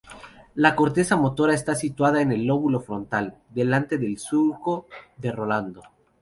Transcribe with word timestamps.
La 0.55 0.75
corteza 0.75 1.15
motora 1.15 1.53
está 1.53 1.75
situada 1.75 2.23
en 2.23 2.31
el 2.31 2.45
lóbulo 2.45 2.79
frontal, 2.79 3.37
delante 3.51 3.99
del 3.99 4.17
surco 4.17 4.87
de 5.17 5.31
Rolando. 5.31 5.83